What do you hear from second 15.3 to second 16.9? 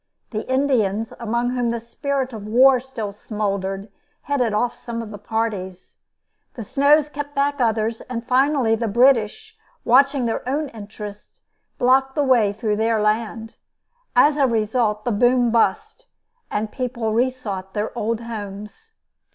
burst, and